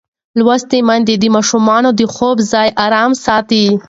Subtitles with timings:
[0.39, 3.65] لوستې میندې د ماشومانو د خوب ځای ارام ساتي.